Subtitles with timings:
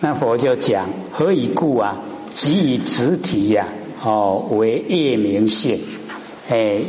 [0.00, 1.98] 那佛就讲何以故啊？
[2.30, 3.68] 即以直体呀，
[4.04, 5.80] 哦为业明性，
[6.50, 6.82] 哎，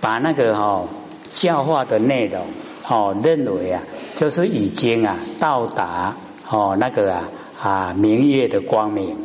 [0.00, 0.86] 把那个哦
[1.32, 2.46] 教化的内容，
[2.88, 3.82] 哦认为啊，
[4.14, 6.14] 就是已经啊到达
[6.48, 7.28] 哦那个啊
[7.60, 9.16] 啊明月的光明。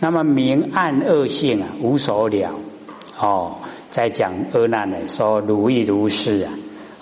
[0.00, 2.50] 那么明暗恶性啊无所了，
[3.20, 3.58] 哦，
[3.90, 6.52] 在讲阿难呢说如意如是啊，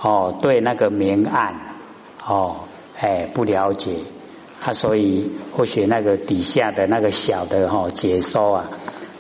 [0.03, 1.55] 哦对那个明暗，
[2.29, 2.57] 哦
[3.01, 4.01] 哎不了解。
[4.61, 8.69] 他所以或许那个底下的那个小的哈解说啊，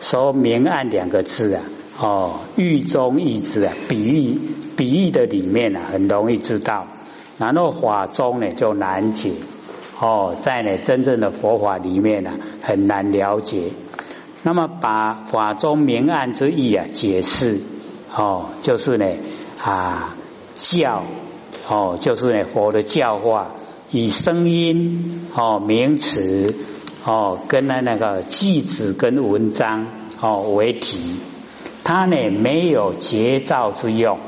[0.01, 1.63] 说明暗两个字啊，
[1.99, 4.39] 哦喻中意之啊，比喻
[4.77, 6.87] 比喻的里面啊很容易知道，
[7.39, 9.33] 然后法中呢就难解，
[9.99, 13.71] 哦在呢真正的佛法里面呢很难了解，
[14.43, 17.61] 那么把法中明暗之意啊解释，
[18.15, 19.07] 哦就是呢
[19.63, 20.15] 啊
[20.57, 21.05] 教，
[21.67, 23.53] 哦就是呢佛的教化。
[23.93, 26.55] 以声音哦名词
[27.05, 29.89] 哦跟那那个句子跟文章
[30.21, 31.17] 哦为题，
[31.83, 34.19] 它呢没有节奏之用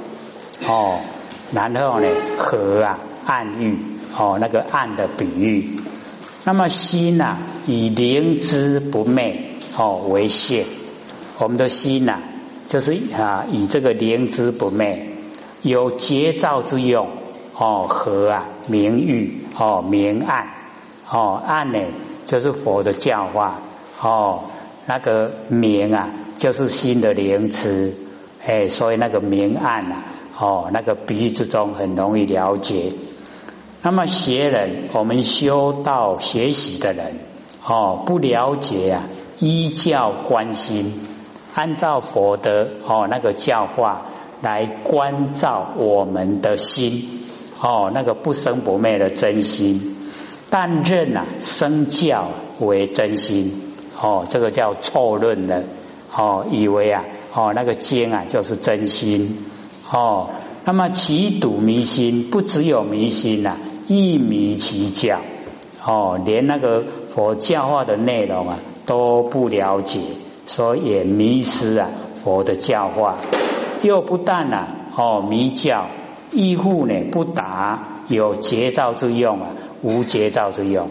[0.66, 0.98] 哦，
[1.52, 3.78] 然后呢和啊暗喻
[4.16, 5.78] 哦那个暗的比喻，
[6.42, 10.66] 那么心呐以灵之不昧哦为现，
[11.38, 12.18] 我们的心呐
[12.66, 15.14] 就是啊以这个灵之不昧
[15.62, 17.21] 有节奏之用。
[17.54, 20.48] 哦，和啊，明喻哦，明暗
[21.08, 21.78] 哦，暗呢
[22.26, 23.60] 就是佛的教化
[24.00, 24.44] 哦，
[24.86, 27.94] 那个明啊就是新的灵词，
[28.44, 30.04] 哎，所以那个明暗啊
[30.38, 32.92] 哦，那个比喻之中很容易了解。
[33.82, 37.18] 那么学人，我们修道学习的人
[37.66, 39.04] 哦，不了解啊，
[39.38, 41.06] 依教观心，
[41.52, 44.06] 按照佛的哦那个教化
[44.40, 47.18] 来关照我们的心。
[47.64, 49.96] 哦，那个不生不灭的真心，
[50.50, 52.26] 但认啊生教
[52.58, 53.52] 为真心，
[54.00, 55.62] 哦，这个叫错论的，
[56.12, 59.38] 哦，以为啊，哦，那个经啊就是真心，
[59.88, 60.30] 哦，
[60.64, 65.20] 那么其赌迷心，不只有迷心呐，亦迷其教，
[65.86, 66.82] 哦，连那个
[67.14, 70.00] 佛教化的内容啊都不了解，
[70.46, 73.18] 所以也迷失啊佛的教化，
[73.82, 75.86] 又不但呐，哦，迷教。
[76.32, 79.48] 义护呢不达有节造之用啊，
[79.82, 80.88] 无节造之用。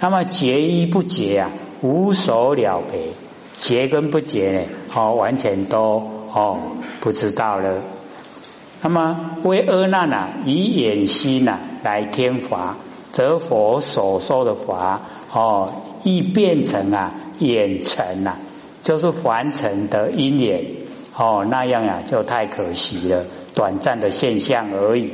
[0.00, 3.12] 那么节一不节啊，无所了别。
[3.56, 4.60] 节跟不节呢，
[4.94, 6.02] 哦，完全都
[6.32, 6.58] 哦
[7.00, 7.82] 不知道了。
[8.82, 12.76] 那么为阿难啊，以眼心呐来天法，
[13.12, 15.02] 则佛所说的法
[15.32, 18.38] 哦，亦变成啊眼尘呐，
[18.82, 20.81] 就是凡尘的因缘。
[21.14, 23.24] 哦，那样呀，就太可惜了，
[23.54, 25.12] 短暂的现象而已。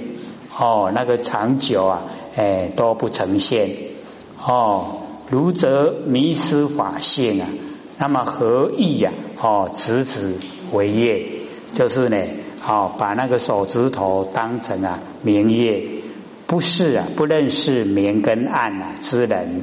[0.57, 2.03] 哦，那个长久啊，
[2.37, 3.71] 哎，都不呈现。
[4.41, 7.49] 哦，如则迷失法性啊，
[7.99, 9.13] 那么何意呀？
[9.41, 10.37] 哦，指指
[10.73, 11.27] 为业，
[11.75, 12.17] 就是呢，
[12.67, 15.83] 哦，把那个手指头当成啊明月，
[16.47, 19.63] 不是啊，不认识明跟暗啊之人。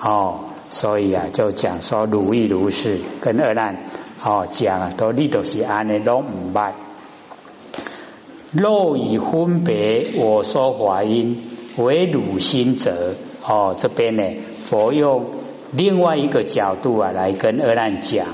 [0.00, 3.84] 哦，所以啊，就讲说如意如是，跟二难。
[4.24, 6.72] 哦，讲啊，都你都是安尼拢唔捌。
[8.52, 11.42] 若以分别我说法音
[11.78, 14.22] 为汝心者，哦，这边呢，
[14.62, 15.24] 佛用
[15.72, 18.26] 另外一个角度啊来跟阿难讲。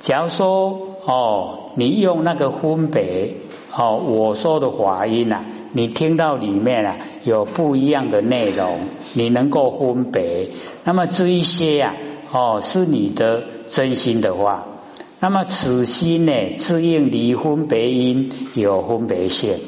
[0.00, 3.34] 假如说哦，你用那个分别
[3.76, 8.78] 哦，我说的法音啊，你听到里面啊有不一样的内容，
[9.12, 10.48] 你能够分别，
[10.84, 11.94] 那么这一些呀，
[12.32, 14.66] 哦，是你的真心的话。
[15.20, 19.58] 那么此心呢，自应离分别因有分别现。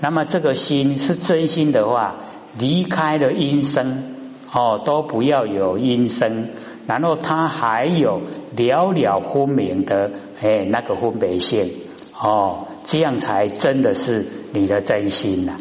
[0.00, 2.16] 那么这个心是真心的话，
[2.58, 4.14] 离开了因生
[4.50, 6.48] 哦，都不要有因生。
[6.86, 8.22] 然后它还有
[8.56, 10.10] 了了分明的
[10.40, 11.68] 哎那个分别现
[12.14, 15.58] 哦，这样才真的是你的真心呐，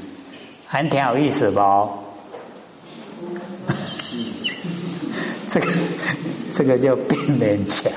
[0.67, 1.59] 还挺有意思不？
[5.49, 5.67] 这个
[6.53, 7.91] 这个叫变脸强。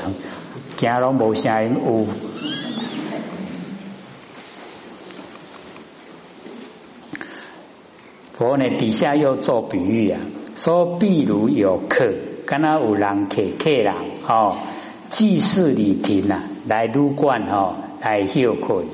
[0.81, 2.07] 行拢无声音有，
[8.33, 10.21] 佛呢底下又做比喻啊，
[10.57, 12.15] 说譬如有客，
[12.47, 13.95] 跟他有人客客人
[14.27, 14.57] 哦，
[15.11, 18.87] 祭祀礼亭啊，来入观哦，来休困，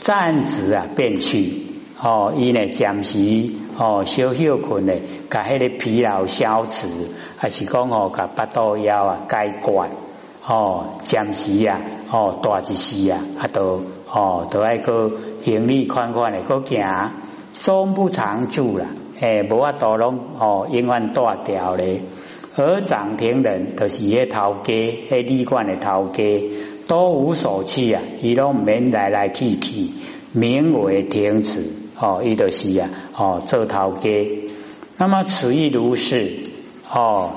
[0.00, 1.66] 暂时啊便去
[2.00, 4.94] 哦，伊呢暂时哦小休困呢，
[5.28, 6.88] 甲迄个疲劳消除，
[7.36, 10.07] 还是讲哦，甲八道腰啊解决。
[10.48, 11.78] 哦，暂时呀，
[12.10, 15.12] 哦，大一时呀，啊，都哦，都爱个
[15.42, 17.12] 行李款款的个行，
[17.60, 18.86] 终不长住了，
[19.20, 22.00] 诶，无法度拢哦，永远大掉咧。
[22.56, 24.72] 而掌庭人就是迄头家，
[25.10, 26.50] 迄旅馆的头家，
[26.88, 29.90] 都无所去啊，伊拢免来来去去，
[30.32, 31.70] 名为亭子
[32.00, 34.10] 哦，伊就是啊哦做头家。
[34.96, 36.40] 那么此意如是
[36.90, 37.30] 哦，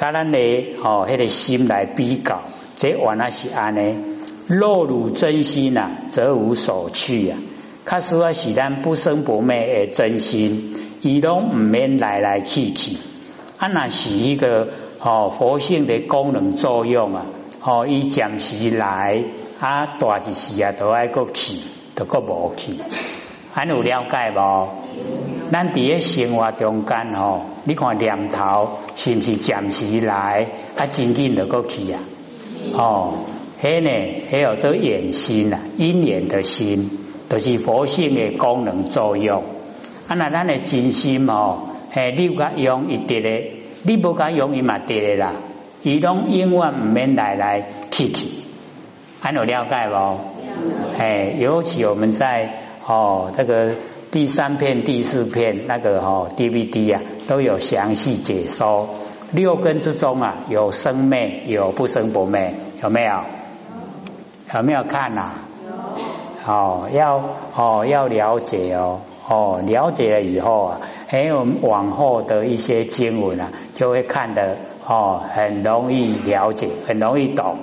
[0.00, 2.44] 甲咱咧哦，迄个心来比较，
[2.76, 3.98] 这原来是安尼。
[4.46, 7.36] 若汝真心呐，则无所去呀。
[7.84, 12.96] 卡实话是咱不生不灭的真心，伊拢唔免来来去去。
[13.58, 14.70] 啊，那是一个
[15.00, 17.26] 哦佛性的功能作用啊，
[17.62, 19.22] 哦，伊暂时来
[19.60, 21.58] 啊，大一时啊，都爱个去，
[21.94, 22.72] 都个无去，
[23.52, 24.68] 还有了解无？
[25.52, 32.00] 咱伫个生活中间吼，你看念头是毋是暂时来啊，真紧就过去啊？
[32.74, 33.14] 哦，
[33.60, 33.90] 迄呢，
[34.30, 36.90] 迄有做眼心啊，因缘的心，
[37.28, 39.42] 都是佛性的功能作用。
[40.06, 41.62] 啊，那咱的真心哦。
[41.90, 43.50] 嘿，你甲用一滴咧，
[43.82, 45.32] 你不甲用伊嘛滴咧啦。
[45.82, 48.28] 伊拢永远唔免来来去去，
[49.20, 50.18] 还有了解无？
[50.96, 52.52] 哎，尤其我们在
[52.90, 53.70] 哦这个
[54.10, 58.88] 第三片、第四片那个哦 DVD 啊，都有详细解说。
[59.30, 62.52] 六根之中啊，有生灭，有不生不灭，
[62.82, 63.20] 有没有？
[64.52, 65.34] 有没有看呐？
[66.44, 67.22] 哦，要
[67.54, 68.98] 哦要了解哦。
[69.28, 77.58] 哦，了解了以后啊，还有往后的一些经文啊，就会看得哦，很容易了解，很容易懂。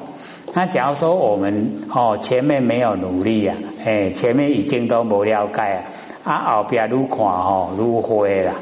[0.58, 3.56] 那假如说我们哦前面没有努力啊，
[3.86, 5.86] 哎，前面已经都没了解
[6.24, 8.54] 啊，啊后边如看吼如灰啦，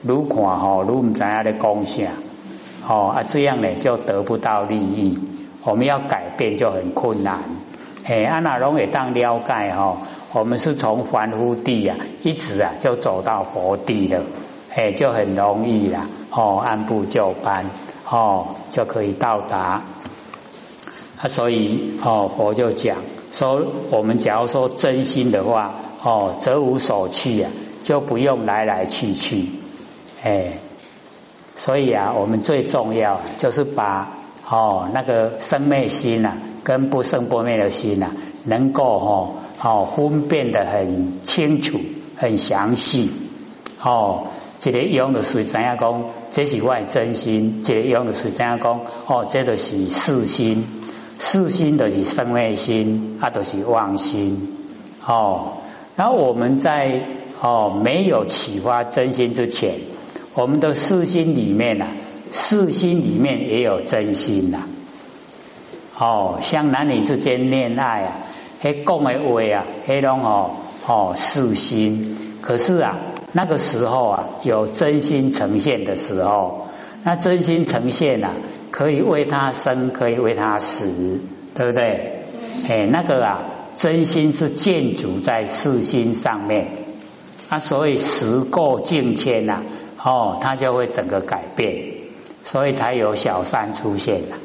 [0.00, 2.04] 如看吼愈唔知影咧讲啥，
[2.88, 5.18] 哦啊这样呢就得不到利益，
[5.62, 7.40] 我们要改变就很困难。
[8.06, 9.98] 哎，安那拢会当了解哦，
[10.32, 14.22] 我们是从凡夫地啊，一直啊就走到佛地了，
[14.74, 17.66] 哎，就很容易啦，哦，按部就班，
[18.10, 19.82] 哦，就可以到达。
[21.20, 22.98] 啊，所以哦，佛就讲
[23.32, 27.50] 说，我们假如说真心的话，哦，则无所去啊，
[27.82, 29.48] 就不用来来去去，
[30.22, 30.58] 哎，
[31.56, 34.14] 所以啊，我们最重要就是把。
[34.50, 38.12] 哦，那个生灭心呐，跟不生不灭的心呐，
[38.44, 41.78] 能够哦哦分辨的很清楚、
[42.16, 43.10] 很详细。
[43.82, 44.28] 哦，
[44.58, 46.02] 这个用的是怎样讲？
[46.30, 47.62] 这是外真心。
[47.62, 48.80] 这个用的是怎样讲？
[49.06, 50.66] 哦，这个是四心，
[51.18, 54.56] 四心的是生灭心，啊，都是妄心。
[55.04, 55.58] 哦，
[55.96, 57.02] 然后我们在
[57.40, 59.80] 哦没有启发真心之前，
[60.34, 61.86] 我们的四心里面呐。
[62.30, 64.64] 四心里面也有真心呐，
[65.98, 68.16] 哦，像男女之间恋爱啊，
[68.60, 70.50] 嘿讲的话啊，嘿拢哦
[70.86, 72.98] 哦四心，可是啊，
[73.32, 76.66] 那个时候啊，有真心呈现的时候，
[77.02, 78.32] 那真心呈现啊，
[78.70, 81.20] 可以为他生，可以为他死，
[81.54, 82.24] 对不对？
[82.68, 83.40] 哎，那个啊，
[83.76, 86.68] 真心是建筑在四心上面，
[87.48, 89.62] 啊，所以时过境迁呐，
[90.02, 91.98] 哦，它就会整个改变。
[92.44, 94.38] 所以才有小三出现了。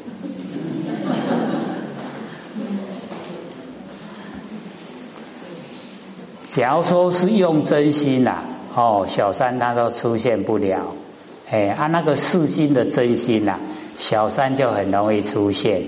[6.50, 8.42] 假如说是用真心呐，
[8.74, 10.94] 哦，小三他都出现不了。
[11.50, 13.58] 哎，啊那个四心的真心呐，
[13.96, 15.82] 小三就很容易出现。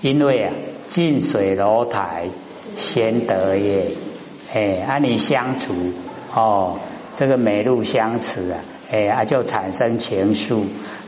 [0.00, 0.52] 因为啊，
[0.88, 2.28] 近水楼台
[2.76, 3.92] 先得月，
[4.52, 5.74] 哎，按你相处
[6.32, 6.78] 哦，
[7.16, 8.60] 这个美路相持啊。
[8.90, 10.62] 哎，啊，就产生情愫，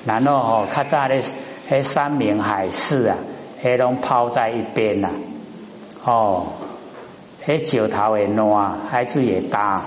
[0.05, 1.23] 然后哦，较早的
[1.69, 3.17] 迄山明海誓啊，
[3.63, 5.13] 迄拢抛在一边啦。
[6.05, 6.49] 哦，
[7.47, 9.87] 迄石头会烂，海水会大，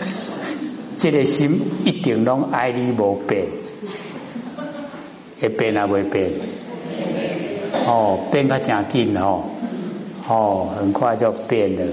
[0.98, 3.46] 这个心一定拢爱你无变，
[5.44, 6.30] 会变啊会变？
[7.86, 9.42] 哦，变个真紧哦，
[10.28, 11.92] 哦，很快就变了。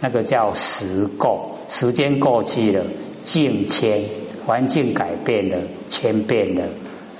[0.00, 2.84] 那个叫时过，时间过去了，
[3.22, 4.04] 境迁。
[4.46, 6.68] 环境改变了，千变了，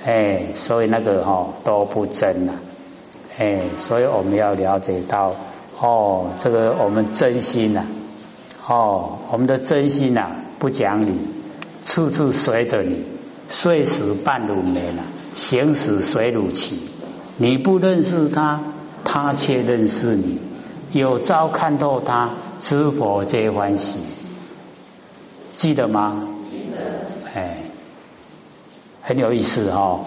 [0.05, 2.53] 哎，所以那个哈都不真了，
[3.37, 5.35] 哎，所以我们要了解到，
[5.77, 7.83] 哦，这个我们真心呐，
[8.65, 11.17] 哦，我们的真心呐不讲理，
[11.83, 13.03] 处处随着你，
[13.49, 15.03] 睡死半如眠呐，
[15.37, 16.79] 行死水乳期，
[17.37, 18.59] 你不认识他，
[19.05, 20.39] 他却认识你，
[20.91, 23.99] 有朝看透他，知否皆欢喜，
[25.55, 26.27] 记得吗？
[26.51, 27.39] 记得。
[27.39, 27.57] 哎，
[29.03, 29.99] 很有意思哈，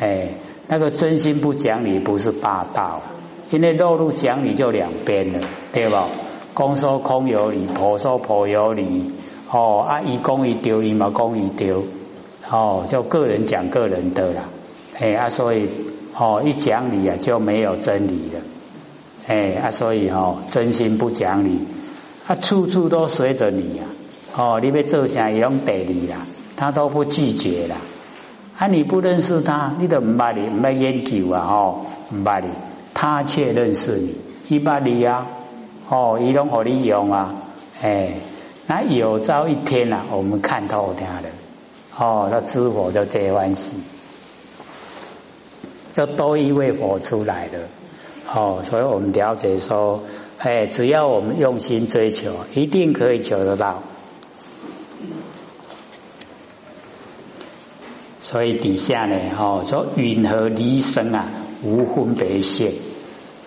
[0.00, 0.30] 哎，
[0.68, 3.02] 那个真心不讲理不是霸道，
[3.50, 6.08] 因为肉路讲理就两边了，对吧？
[6.54, 9.12] 公说空有理，婆说婆有理，
[9.50, 11.84] 哦啊，一公一丢，一毛公一丢，
[12.50, 14.44] 哦，就个人讲个人的啦，
[15.02, 15.68] 哎啊，所以
[16.16, 18.40] 哦一讲理啊就没有真理了，
[19.26, 21.58] 哎啊，所以哦真心不讲理，
[22.26, 23.84] 啊处处都随着你呀，
[24.36, 26.24] 哦你要做啥也用得你啦，
[26.56, 27.78] 他都不拒绝啦，
[28.56, 31.80] 啊你不认识他，你都唔捌你唔捌研究啊，哦
[32.10, 32.46] 唔捌你，
[32.94, 34.16] 他却认识你，
[34.46, 35.26] 一捌你呀，
[35.88, 37.34] 哦伊拢好利用啊，
[37.82, 38.14] 哎。
[38.64, 41.28] 那有朝一天呐，我们看透他了，
[41.98, 43.76] 哦，那知佛就这关系，
[45.94, 47.58] 就多一位佛出来了，
[48.32, 50.02] 哦，所以我们了解说，
[50.38, 53.82] 哎，只要我们用心追求，一定可以求得到。
[58.20, 61.28] 所以底下呢，哦，说允和离生啊，
[61.62, 62.72] 无分别线，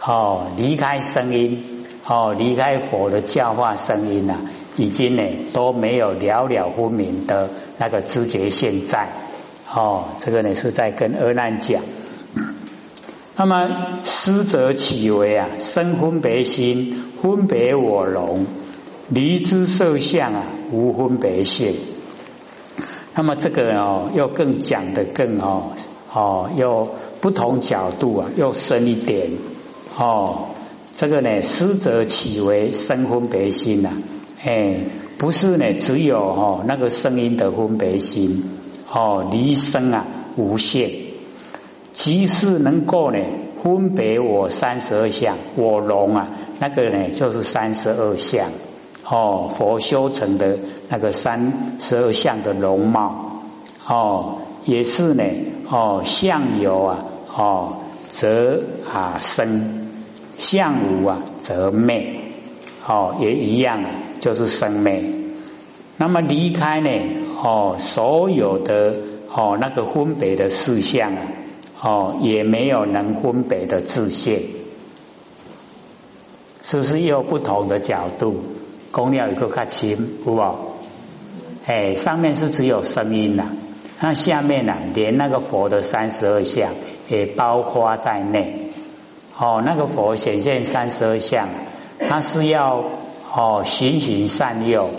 [0.04, 4.42] 哦，离开声音，哦，离开佛的教化声音呐。
[4.78, 5.24] 已经呢
[5.54, 9.14] 都没有了了分明的那个知觉现在
[9.74, 11.82] 哦，这个呢是在跟阿难讲。
[13.38, 18.46] 那么师者起为啊生分别心，分别我龙，
[19.10, 21.75] 离之色相啊无分别性。
[23.13, 25.74] 那么这个哦又更讲的更哦
[26.13, 29.32] 哦又不同角度啊又深一点
[29.98, 30.48] 哦，
[30.96, 33.92] 这个呢师者起为生分别心呐。
[34.42, 34.77] 哎，
[35.18, 38.44] 不是呢，只有哦那个声音的分别心
[38.89, 40.06] 哦，离声啊
[40.38, 40.89] 无限，
[41.96, 43.18] 即是能够呢
[43.64, 48.52] 分别我三十二相，我龙啊那个呢就是三十二相
[49.04, 50.60] 哦，佛修成的
[50.90, 53.42] 那个三十二相的容貌
[53.88, 55.24] 哦，也是呢
[55.68, 57.78] 哦相有啊哦
[58.10, 58.62] 则
[58.94, 59.88] 啊生，
[60.38, 62.16] 相无啊则灭
[62.86, 63.90] 哦，也一样啊。
[64.18, 65.04] 就是生灭，
[65.98, 66.90] 那么离开呢？
[67.44, 68.96] 哦，所有的
[69.30, 71.22] 哦那个分别的事项啊，
[71.82, 74.41] 哦也没有能分别的自现，
[76.63, 78.44] 是不是有不同的角度？
[78.91, 80.41] 公鸟有个看清，不不？
[81.65, 83.50] 哎，上面是只有声音呐，
[84.00, 86.72] 那下面呢，连那个佛的三十二相
[87.08, 88.72] 也包括在内。
[89.38, 91.50] 哦，那个佛显现三十二相，
[92.00, 92.84] 它是要。
[93.38, 94.91] 哦，循循善诱，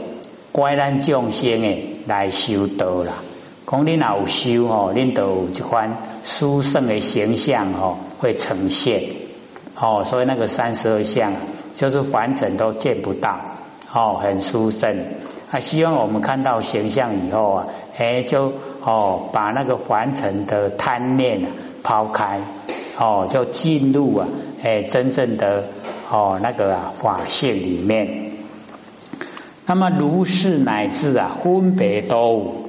[0.52, 3.14] 怪咱众生诶来修道啦。
[3.66, 9.02] 讲恁老修吼，恁都有一番殊胜的形象吼会呈现。
[9.74, 11.32] 哦，所以那个三十二相
[11.74, 13.38] 就是凡尘都见不到，
[13.92, 15.00] 哦，很殊胜。
[15.50, 17.66] 啊，希望我们看到形象以后啊，
[17.98, 21.42] 哎，就哦把那个凡尘的贪念
[21.82, 22.40] 抛开，
[22.98, 24.28] 哦，就进入啊，
[24.62, 25.64] 哎，真正的
[26.10, 28.30] 哦那个啊法性里面。
[29.66, 32.65] 那么如是乃至啊，分别都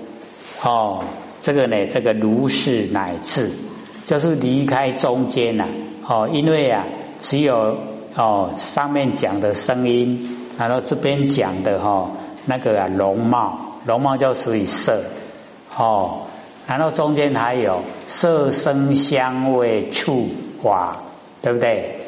[0.63, 1.03] 哦，
[1.41, 3.51] 这个呢，这个如是乃至
[4.05, 5.65] 就是离开中间呐，
[6.07, 6.85] 哦，因为啊，
[7.19, 7.77] 只有
[8.15, 12.11] 哦上面讲的声音，然后这边讲的哈
[12.45, 15.03] 那个啊容貌，容貌就属于色
[15.75, 16.27] 哦，
[16.67, 20.29] 然后中间还有色声香味触
[20.63, 20.97] 法，
[21.41, 21.99] 对不对？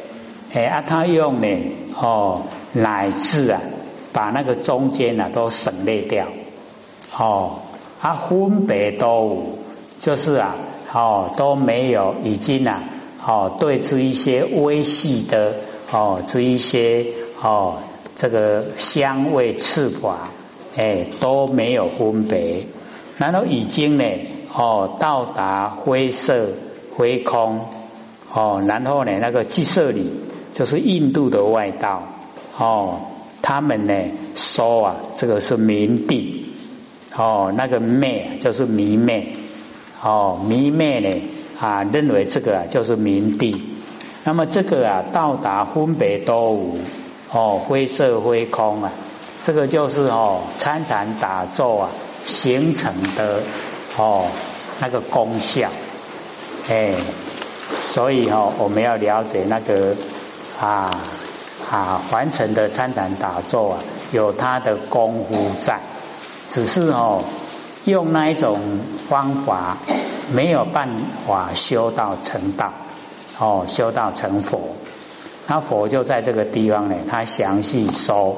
[0.53, 1.47] 哎啊，他用呢
[1.99, 3.61] 哦乃至啊。
[4.11, 6.25] 把那个中间呢都省略掉，
[7.15, 7.59] 哦，
[7.99, 9.59] 啊分别都
[9.99, 10.55] 就是啊，
[10.93, 12.83] 哦都没有已经啊，
[13.25, 15.55] 哦对这一些微细的
[15.91, 17.05] 哦这一些
[17.41, 17.79] 哦
[18.15, 20.29] 这个香味刺法，
[20.77, 22.65] 哎都没有分别，
[23.17, 24.03] 然后已经呢
[24.53, 26.51] 哦到达灰色
[26.95, 27.65] 灰空，
[28.33, 30.09] 哦然后呢那个鸡舍里
[30.53, 32.03] 就是印度的外道，
[32.57, 32.99] 哦。
[33.41, 33.93] 他们呢
[34.35, 36.38] 说啊，这个是明地
[37.19, 39.35] 哦，那个昧就是迷昧
[40.01, 41.21] 哦，迷昧呢
[41.59, 43.61] 啊，认为这个啊就是明地。
[44.23, 46.79] 那么这个啊到达分别都无
[47.29, 48.89] 哦，灰色灰空啊，
[49.43, 51.89] 这个就是哦参禅打坐啊
[52.23, 53.41] 形成的
[53.97, 54.25] 哦
[54.79, 55.69] 那个功效
[56.69, 56.93] 哎，
[57.81, 59.93] 所以哦我们要了解那个
[60.57, 60.89] 啊。
[61.69, 63.79] 啊，完成的参禅打坐啊，
[64.11, 65.79] 有他的功夫在，
[66.49, 67.23] 只是哦，
[67.85, 69.77] 用那一种方法
[70.33, 72.73] 没有办法修到成道，
[73.39, 74.75] 哦，修到成佛，
[75.47, 78.37] 那佛就在这个地方呢，他详细说，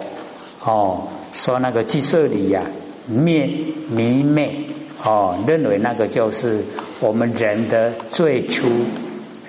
[0.63, 2.63] 哦，说那个鸡舍里呀，
[3.08, 3.50] 灭
[3.89, 4.68] 迷昧，
[5.03, 6.65] 哦，认为那个就是
[7.00, 8.68] 我们人的最初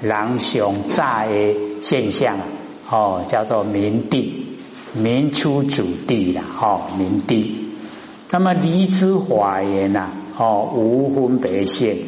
[0.00, 2.38] 狼熊诈的现象。
[2.90, 4.58] 哦，叫做明地，
[4.92, 7.71] 明出主地了，哦，明地。
[8.34, 10.08] 那么离之法言呐，
[10.38, 11.98] 哦，无分别现，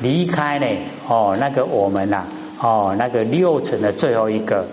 [0.00, 0.66] 离开呢，
[1.06, 2.24] 哦，那个我们呐，
[2.58, 4.66] 哦，那个六层的最后一个，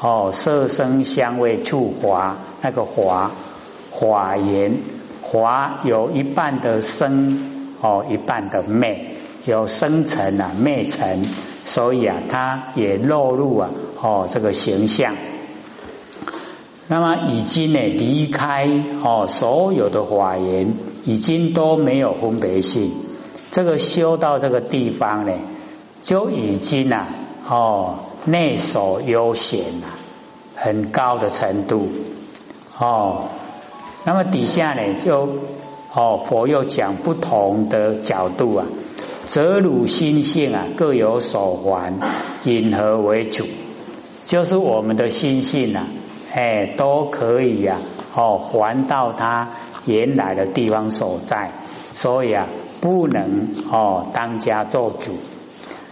[0.00, 3.30] 哦，色声香味触法，那个法
[3.92, 4.78] 法言，
[5.22, 9.14] 法有一半的生，哦，一半的昧，
[9.44, 11.26] 有生成啊，昧成，
[11.64, 13.70] 所以啊，它也落入啊，
[14.02, 15.14] 哦，这个形象。
[16.86, 18.66] 那么已经呢离开
[19.02, 20.74] 哦，所有的法言
[21.04, 22.92] 已经都没有分别性。
[23.50, 25.32] 这个修到这个地方呢，
[26.02, 27.08] 就已经啊
[27.48, 29.86] 哦内守悠闲了，
[30.56, 31.88] 很高的程度
[32.78, 33.28] 哦。
[34.04, 35.28] 那么底下呢就
[35.94, 38.66] 哦佛又讲不同的角度啊，
[39.24, 41.94] 则汝心性啊各有所还，
[42.44, 43.46] 因何为主？
[44.24, 45.86] 就是我们的心性啊。
[46.34, 47.78] 哎，都可以呀，
[48.12, 49.50] 哦，还到他
[49.86, 51.52] 原来的地方所在，
[51.92, 52.48] 所以啊，
[52.80, 55.16] 不能哦当家做主。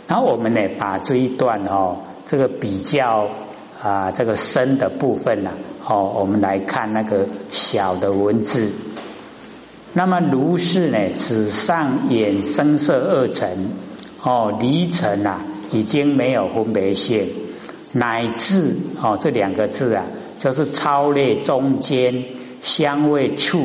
[0.08, 3.28] 然后我们呢，把这一段哦，这个比较
[3.80, 5.52] 啊，这个深的部分呢，
[5.86, 8.72] 哦，我们来看那个小的文字。
[9.92, 13.70] 那么如是呢，只上衍生色二层，
[14.20, 17.28] 哦，离尘啊，已经没有分别性，
[17.92, 20.04] 乃至哦这两个字啊。
[20.38, 22.24] 就是超列中间
[22.62, 23.64] 香味处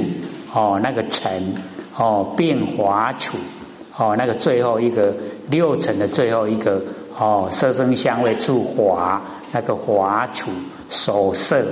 [0.53, 1.55] 哦，那个尘
[1.97, 3.39] 哦变华处
[3.97, 5.15] 哦，那个最后一个
[5.49, 6.83] 六层的最后一个
[7.17, 10.51] 哦，色声香味触华那个华处
[10.87, 11.65] 所色，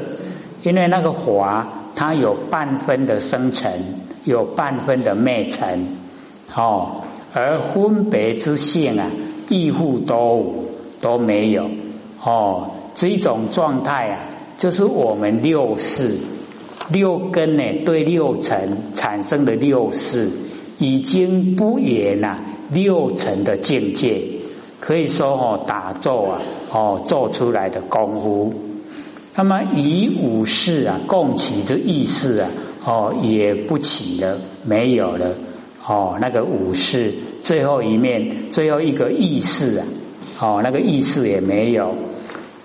[0.63, 3.71] 因为那个华它有半分的生成，
[4.23, 5.97] 有半分的灭尘
[6.55, 9.11] 哦，而分别之性啊，
[9.49, 11.69] 亦复都无都没有
[12.25, 14.29] 哦，这种状态啊。
[14.57, 16.17] 就是我们六世
[16.89, 20.29] 六根呢，对六尘产生的六世，
[20.77, 22.39] 已经不言了
[22.71, 24.21] 六尘的境界，
[24.79, 26.41] 可以说哦，打坐啊，
[26.71, 28.53] 哦做出来的功夫。
[29.35, 32.49] 那么以五世啊，共起这意识啊，
[32.85, 35.33] 哦也不起了，没有了。
[35.85, 39.85] 哦，那个五世最后一面，最后一个意识啊，
[40.39, 41.93] 哦那个意识也没有。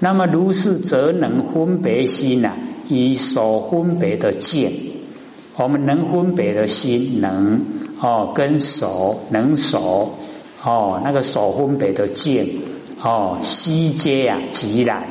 [0.02, 2.54] 那么如是，则能分别心呐，
[2.88, 4.72] 以所分别的见，
[5.56, 7.66] 我们能分别的心能
[8.00, 10.14] 哦，跟手能手
[10.64, 12.46] 哦，那个所分别的见
[13.02, 15.06] 哦，悉皆啊，即然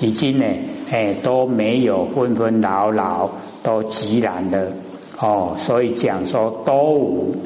[0.00, 0.44] 已经呢，
[0.90, 3.30] 哎都没有纷纷扰扰，
[3.62, 4.72] 都即然的
[5.20, 7.36] 哦，所以讲说都无。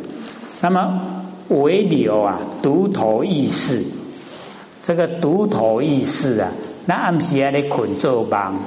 [0.62, 3.84] 那么唯留啊，独头意识，
[4.82, 6.52] 这个独头意识啊。
[6.88, 8.60] 那暗时啊，咧困做梦，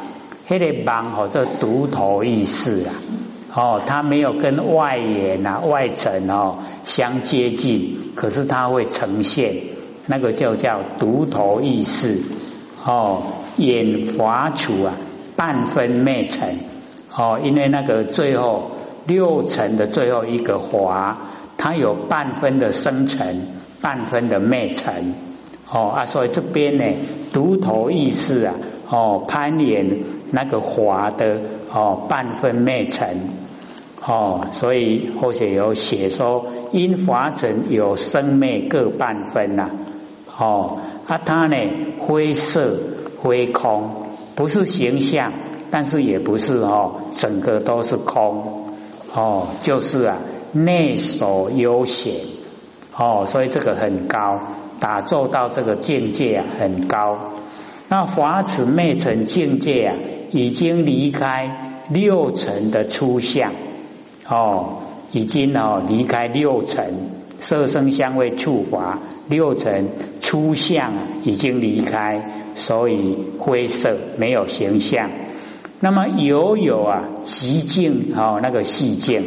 [0.48, 2.94] 迄个梦或者独头意识啊，
[3.54, 9.56] 哦，它没有跟外缘啊、外层哦相接近，可是它会呈现，
[10.06, 12.22] 那个就叫独头意识。
[12.84, 13.24] 哦，
[13.58, 14.96] 眼华处啊，
[15.38, 16.58] 半分灭尘。
[17.16, 18.72] 哦，因为那个最后
[19.08, 21.18] 六层的最后一个华，
[21.58, 23.48] 它有半分的生成，
[23.82, 25.14] 半分的灭尘。
[25.72, 26.84] 哦啊，所以这边呢，
[27.32, 28.56] 独头意识啊，
[28.90, 30.00] 哦攀岩
[30.32, 31.40] 那个华的
[31.72, 33.30] 哦半分灭尘，
[34.04, 39.70] 哦，所以或者有写说因华尘有生灭各半分呐，
[40.38, 41.56] 哦啊它呢
[42.00, 42.78] 灰色
[43.20, 43.92] 灰空，
[44.36, 45.34] 不是形象，
[45.70, 48.74] 但是也不是哦整个都是空，
[49.14, 50.18] 哦就是啊
[50.52, 52.14] 内所悠闲，
[53.00, 54.40] 哦所以这个很高。
[54.80, 57.34] 打坐到这个境界啊，很高。
[57.90, 59.96] 那华此昧尘境界啊，
[60.32, 63.52] 已经离开六层的初相
[64.26, 64.78] 哦，
[65.12, 66.86] 已经哦离开六层
[67.42, 69.90] 色声香味触法六层
[70.22, 75.10] 初相已经离开，所以灰色没有形象。
[75.82, 79.24] 那么有有啊极静哦，那个细静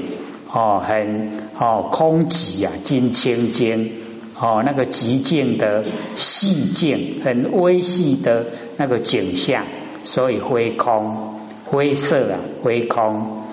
[0.53, 3.93] 哦，很哦空寂啊，金清净。
[4.35, 5.85] 哦，那个极静的
[6.17, 9.65] 细静，很微细的那个景象，
[10.03, 13.45] 所以灰空、灰色啊，灰空。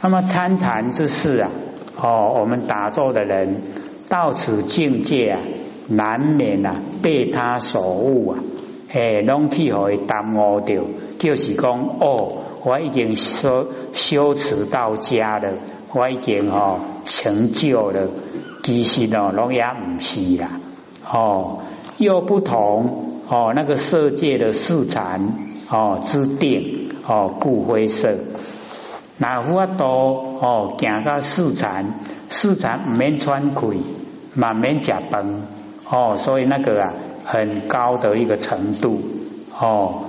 [0.00, 1.50] 那么参禅之事啊，
[2.00, 3.60] 哦，我们打坐的人
[4.08, 5.40] 到此境界啊，
[5.88, 8.38] 难免啊被他所误啊，
[8.90, 10.82] 哎，拢去互伊耽误掉，
[11.18, 15.58] 就是讲哦，我已经修修持到家了，
[15.92, 18.08] 我已经哦成就了。
[18.62, 20.60] 其实哦，拢也唔是啦，
[21.06, 21.58] 哦，
[21.98, 25.34] 又不同哦，那个色界的四禅
[25.68, 28.14] 哦之定哦，故灰色。
[29.18, 33.66] 哪法度哦，行到四禅，四禅唔免穿开，
[34.34, 35.42] 满免食饭
[35.90, 36.94] 哦，所以那个啊，
[37.30, 39.02] 很高的一个程度
[39.54, 40.04] 哦。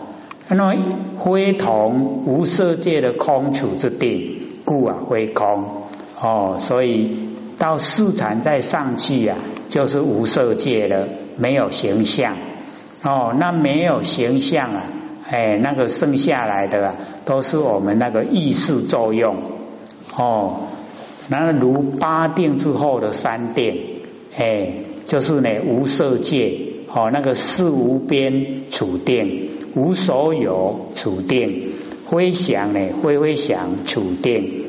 [0.48, 0.74] 那么
[1.22, 5.84] 非同无色界的空处之定，故啊非空
[6.18, 6.56] 哦。
[6.60, 7.28] 所以
[7.58, 12.38] 到四禅再上去啊，就是无色界了，没有形象
[13.04, 13.36] 哦。
[13.38, 14.84] 那没有形象啊。
[15.30, 19.44] 哎，那个剩下来的啊都是我们那个意识作用
[20.16, 20.62] 哦。
[21.28, 24.00] 那如八定之后的三定，
[24.36, 24.72] 哎，
[25.06, 31.74] 就是呢无色界哦，那个事无边处定，无所有处定，
[32.10, 34.66] 非想呢非非想处定。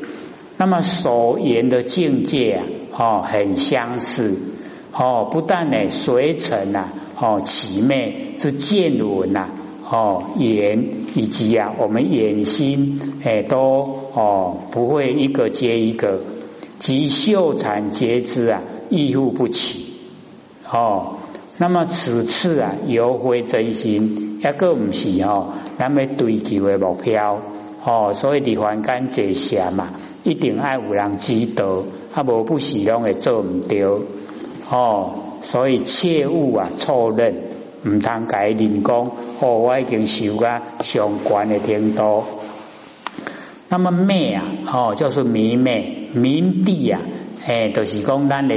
[0.57, 2.65] 那么所言的境界啊，
[2.97, 4.37] 哦，很相似
[4.93, 9.49] 哦，不但呢随尘呐，哦，奇昧之见闻呐。
[9.93, 13.59] 哦，眼以及啊，我们眼心哎，都
[14.13, 16.21] 哦不会一个接一个，
[16.79, 19.87] 即秀产皆知啊，异物不起。
[20.71, 21.17] 哦，
[21.61, 27.39] 那么此次啊，犹非真心，一个唔是哦，咱们追求的目标。
[27.85, 29.89] 哦，所以你凡间这些嘛，
[30.23, 31.83] 一定爱有人指导，
[32.15, 34.75] 啊无不是拢会做唔到。
[34.75, 37.35] 哦，所以切勿啊错认。
[37.83, 42.23] 唔通改人讲，哦，我已经修个相关的程度。
[43.69, 47.01] 那么昧啊，哦，就是迷昧、迷地啊，
[47.45, 48.55] 诶，就是讲咱的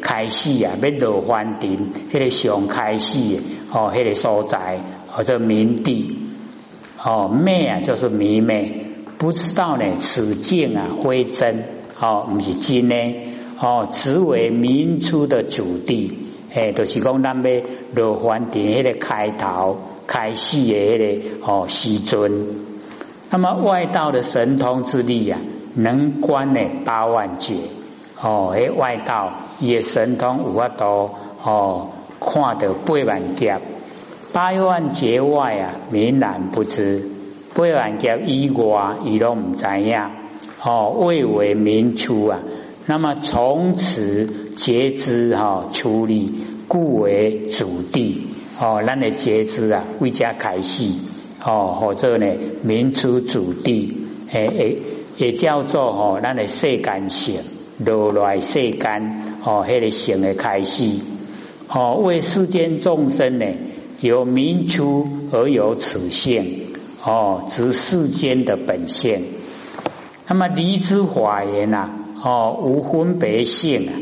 [0.00, 3.18] 开始啊，要落凡尘，迄个上开始，
[3.72, 6.18] 哦，迄个所在，或者迷地，
[7.02, 8.86] 哦，昧啊，就是迷昧，
[9.18, 11.64] 不知道呢，此境啊，非真，
[12.00, 12.94] 哦，唔是真呢，
[13.60, 16.18] 哦，只为明初的主地。
[16.54, 17.62] 诶，就是讲咱要
[17.94, 22.46] 落凡尘迄个开头开始的迄个哦时阵，
[23.30, 25.38] 那么外道的神通之力啊，
[25.76, 27.54] 能观呢八万劫
[28.20, 31.10] 哦，迄外道也神通有法度
[31.44, 33.58] 哦，看到八万劫，
[34.32, 37.08] 八万劫外啊，明然不知。
[37.54, 40.00] 八万劫以外，伊都唔知影。
[40.62, 42.40] 哦，未为明处啊。
[42.86, 46.32] 那么从此截知哈处理，
[46.68, 48.28] 故为主地。
[48.58, 50.92] 哦，咱的截知啊，为家开始。
[51.44, 52.26] 哦，或者呢
[52.62, 54.78] 明出主地，诶诶，
[55.16, 57.40] 也叫做哦，咱的世间性
[57.78, 60.90] 落来世间哦，迄个性的开始
[61.68, 63.46] 哦，为世间众生呢，
[64.00, 66.68] 由明出而有此性
[67.02, 69.24] 哦，指世间的本性。
[70.28, 71.90] 那么离之法言呐。
[72.18, 73.92] 哦，无分别性啊！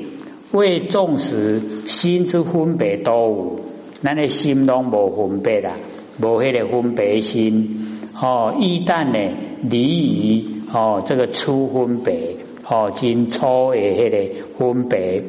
[0.52, 3.60] 为众时心之分别多有，
[4.02, 5.74] 咱的心拢无分别啦，
[6.22, 8.08] 无迄个分别心。
[8.14, 9.36] 哦，一旦呢
[9.68, 12.36] 离于哦这个初分别，
[12.68, 15.22] 哦今初的迄个分别，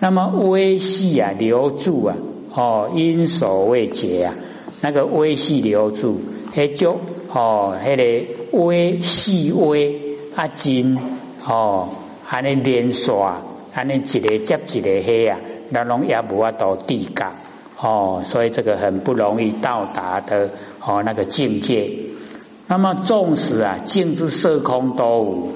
[0.00, 2.16] 那么微细啊留住啊，
[2.54, 4.34] 哦因所未解啊，
[4.80, 6.20] 那个微细留住，
[6.54, 6.98] 迄就
[7.32, 10.00] 哦迄个微细微
[10.34, 10.98] 啊金
[11.46, 11.88] 哦。
[12.30, 13.40] 安尼连刷，
[13.72, 15.38] 安尼一个接一个黑啊，
[15.70, 17.24] 那拢也无法度地格
[17.80, 20.50] 哦，所以这个很不容易到达的
[20.84, 22.07] 哦那个境界。
[22.68, 25.48] 那么纵使啊，境之色空都有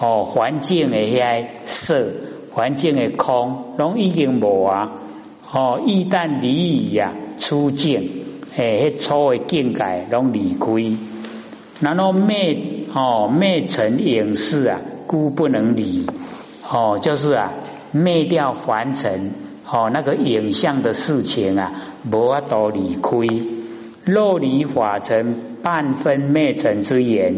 [0.00, 2.06] 哦，环境的遐色，
[2.52, 4.92] 环境的空，拢已经无啊
[5.50, 8.10] 哦，一旦离异呀，出境，
[8.54, 10.96] 诶，迄初的境界拢离开，
[11.80, 12.56] 然后灭
[12.94, 14.80] 哦灭成影视啊。
[15.08, 16.04] 故不能离
[16.70, 17.54] 哦，就是啊，
[17.92, 19.32] 灭掉凡尘
[19.66, 21.72] 哦，那个影像的事情啊，
[22.12, 23.10] 无法度离开。
[24.04, 27.36] 若离法尘半分灭尘之言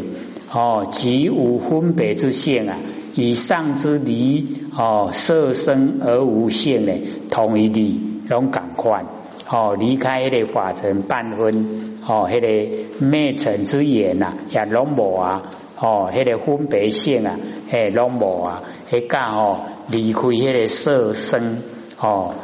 [0.52, 2.78] 哦，即无分别之性啊。
[3.16, 4.46] 以上之离
[4.78, 6.92] 哦，色身而无性呢，
[7.28, 9.04] 同一理，拢赶快
[9.50, 15.42] 哦，离开迄个法尘半分哦，迄个灭尘之言呐，也拢无啊。
[15.80, 17.36] 哦，迄个分别性啊，
[17.68, 18.62] 嘿，拢无啊，
[18.92, 21.64] 迄个哦，离开迄个色身
[21.98, 22.34] 哦，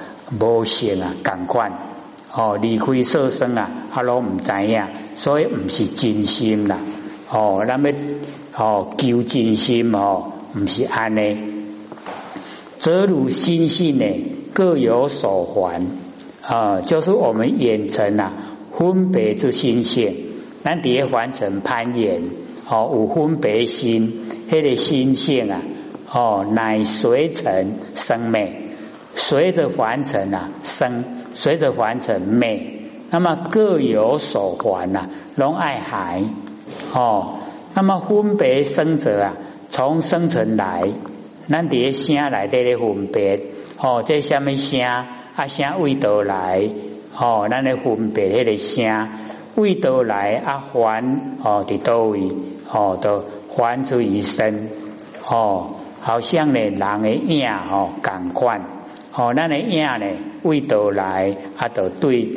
[0.41, 1.71] 无性啊，感官
[2.37, 6.79] 哦，离开色身啊，啊，拢唔知影，所以唔是真心啦。
[7.31, 7.89] 哦，那么
[8.55, 11.23] 哦求真心哦，唔是安呢。
[12.79, 14.05] 则如心性呢，
[14.53, 15.81] 各有所还
[16.43, 18.33] 啊，就是我们眼尘啊，
[18.71, 20.15] 分别之心性，
[20.63, 22.21] 咱底下凡尘攀岩。
[22.69, 25.63] 哦，有分别心，迄个心性啊，
[26.13, 28.66] 哦，乃随尘生灭，
[29.17, 36.23] 随着凡尘啊生，随着凡尘灭，那么各有所还呐，拢爱海
[36.93, 37.39] 哦，
[37.75, 39.33] 那么分别生者啊，
[39.69, 40.83] 从生成来，
[41.49, 43.41] 咱伫个声内底咧分别，
[43.79, 44.81] 哦，这什么声？
[45.35, 46.69] 啊，声味道来，
[47.19, 49.09] 哦，咱咧分别迄个声，
[49.57, 51.05] 味道来啊，还
[51.43, 52.31] 哦伫倒位，
[52.71, 54.69] 哦，都还出于身，
[55.27, 55.71] 哦，
[56.03, 58.61] 好像呢人的影哦，感官，
[59.19, 60.07] 哦，咱的影呢
[60.43, 62.29] 味道来啊，都对，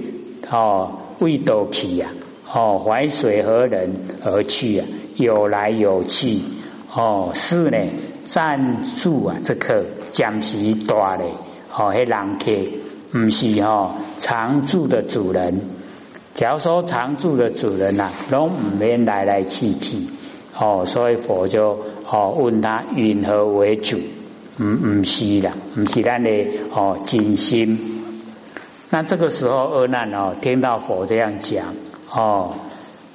[0.49, 2.07] 哦，味道去呀。
[2.51, 4.85] 哦，淮水何人而去啊？
[5.15, 6.39] 有来有去。
[6.95, 7.77] 哦，是呢，
[8.23, 11.25] 暂住啊，这刻暂时大嘞。
[11.75, 15.59] 哦，迄人客唔是哦，常住的主人。
[16.33, 20.07] 假如说常住的主人呐，拢唔免来来去去。
[20.57, 21.77] 哦，所以佛就
[22.09, 23.97] 哦问他云何为主？
[24.61, 24.65] 唔
[24.99, 26.29] 唔是啦，唔是咱的
[26.73, 28.01] 哦真心。
[28.89, 31.75] 那这个时候阿难哦，听到佛这样讲。
[32.11, 32.55] 哦，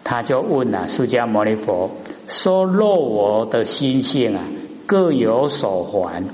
[0.04, 1.90] 他就问了释迦牟尼佛
[2.28, 4.44] 说：“若我的心性啊，
[4.86, 6.24] 各有所还，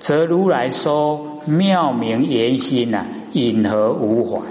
[0.00, 4.42] 则如来说妙明言心呐，因何无还？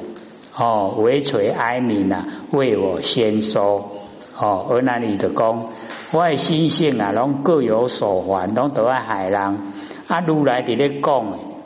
[0.55, 3.91] 哦，唯垂哀悯呐，为我先收。
[4.39, 5.69] 哦，而那里的功，
[6.11, 9.73] 我的心性啊，拢各有所还，拢得爱海浪。
[10.07, 11.13] 啊，如来伫咧讲，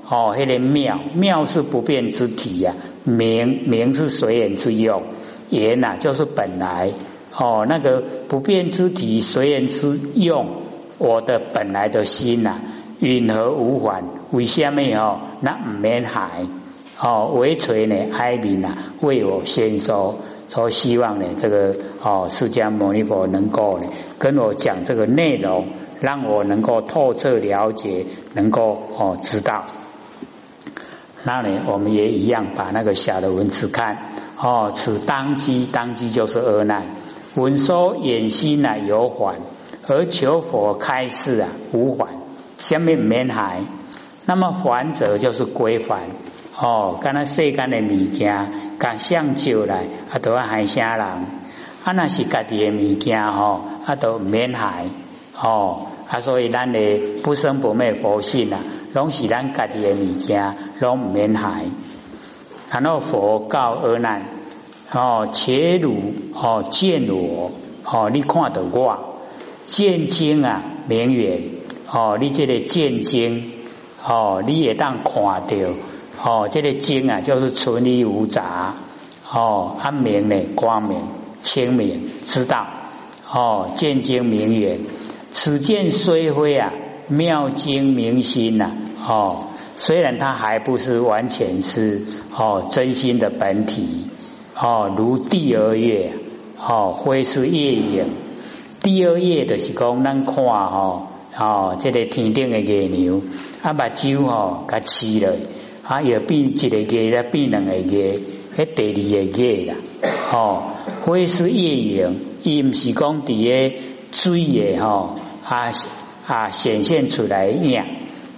[0.09, 5.03] 哦，迄个妙妙是不变之体呀，明明是随缘之用。”
[5.51, 6.91] 缘呐，就是本来
[7.37, 10.47] 哦，那个不变之体，随缘之用，
[10.97, 12.61] 我的本来的心呐，
[12.99, 15.19] 允和无还，为什么哦？
[15.41, 16.45] 那唔免海
[16.99, 23.87] 哦，为垂呢哀悯呐，为我先说，说希望呢，这个哦，释迦牟尼佛能够呢，
[24.19, 25.67] 跟我讲这个内容，
[26.01, 29.65] 让我能够透彻了解，能够哦知道。
[31.23, 33.95] 那呢，我们也一样把那个小的文字看
[34.35, 34.71] 哦。
[34.73, 36.85] 此当机，当机就是恶难。
[37.35, 39.35] 闻说眼心乃有缓，
[39.87, 42.09] 而求佛开示啊，无缓。
[42.57, 43.61] 下面免海，
[44.25, 46.09] 那么还者就是归还
[46.57, 46.99] 哦。
[47.01, 51.05] 刚才世间的物件，甲相招来，啊，都要害啥人？
[51.83, 54.87] 啊，那是家己的物件吼，啊，都免海
[55.41, 55.87] 哦。
[56.07, 58.59] 啊，所以咱的不生不灭佛性啊，
[58.93, 61.63] 拢是咱家己的物件，拢唔免害。
[62.69, 64.25] 然后佛告阿难：
[64.91, 67.51] 哦，且汝哦见我
[67.85, 69.21] 哦，你看到我
[69.65, 71.43] 见经啊明远
[71.89, 73.51] 哦，你这个见经
[74.05, 75.55] 哦，你也当看到
[76.21, 78.75] 哦，这个经啊就是纯一无杂
[79.31, 80.99] 哦，安明的光明
[81.41, 82.67] 清明知道
[83.31, 84.79] 哦，见经明远。
[85.33, 86.73] 此见虽非啊
[87.07, 88.71] 妙经明心呐，
[89.07, 92.01] 哦，虽然它还不是完全是
[92.35, 94.07] 哦真心的本体，
[94.55, 96.13] 哦，如第二页，
[96.57, 98.05] 哦，非是夜影。
[98.81, 103.21] 第二页的是讲咱看哦，哦，这个天顶的月亮，
[103.61, 105.35] 啊，目睭哦，甲黐了，
[105.83, 108.19] 啊，又变一个月咧，变两个月，
[108.57, 109.75] 迄第二个月啦，
[110.33, 110.63] 哦，
[111.05, 113.77] 非是夜影，伊毋是讲伫个。
[114.11, 115.71] 水也吼啊
[116.27, 117.83] 啊显现出来影，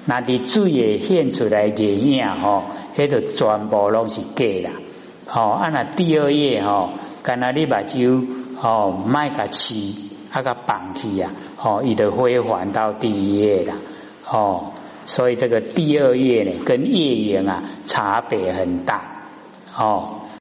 [0.05, 2.63] 那啲水也现出来嘅影吼，
[2.95, 4.71] 迄个全部拢是假啦。
[5.27, 6.89] 吼，啊那第二页吼，
[7.23, 8.21] 干那你把就
[8.55, 9.95] 吼卖个饲，
[10.31, 13.75] 啊个绑起啊，吼伊就会还到第一页啦。
[14.23, 14.73] 吼，
[15.05, 19.25] 所以这个第二页呢，跟夜影啊差别很大。
[19.77, 20.19] 哦。